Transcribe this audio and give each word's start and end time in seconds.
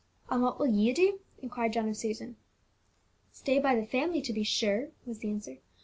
"And 0.31 0.41
what 0.41 0.57
will 0.57 0.65
you 0.65 0.95
do?" 0.95 1.19
inquired 1.43 1.73
John 1.73 1.87
of 1.87 1.95
Susan. 1.95 2.35
"Stay 3.31 3.59
by 3.59 3.75
the 3.79 3.85
family, 3.85 4.19
to 4.21 4.33
be 4.33 4.41
sure," 4.43 4.89
was 5.05 5.19
the 5.19 5.29
answer. 5.29 5.57